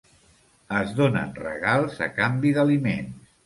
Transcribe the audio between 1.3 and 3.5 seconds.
regals a canvi d'aliments.